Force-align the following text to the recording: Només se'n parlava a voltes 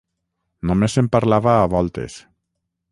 Només 0.69 0.95
se'n 0.97 1.11
parlava 1.17 1.55
a 1.59 1.69
voltes 1.77 2.21